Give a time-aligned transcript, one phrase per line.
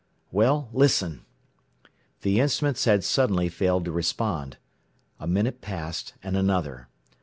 [0.31, 1.25] "Well, listen"
[2.23, 4.57] The instruments had suddenly failed to respond.
[5.19, 6.87] A minute passed, and another.